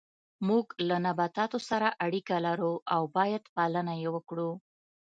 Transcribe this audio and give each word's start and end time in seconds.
موږ 0.47 0.65
له 0.87 0.95
نباتاتو 1.05 1.57
سره 1.69 1.87
اړیکه 2.05 2.35
لرو 2.45 2.73
او 2.95 3.01
باید 3.15 3.43
پالنه 3.55 3.93
یې 4.01 4.09
وکړو 4.15 4.51